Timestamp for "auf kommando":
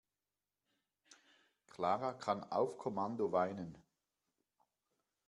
2.49-3.31